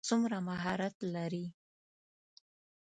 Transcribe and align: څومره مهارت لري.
څومره 0.07 0.37
مهارت 0.47 0.95
لري. 1.15 1.45